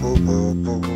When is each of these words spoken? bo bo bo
bo 0.00 0.16
bo 0.24 0.54
bo 0.64 0.91